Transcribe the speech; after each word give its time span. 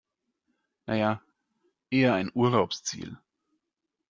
Na 0.87 0.95
ja, 0.95 1.21
eher 1.91 2.15
ein 2.15 2.31
Urlaubsziel. 2.33 3.19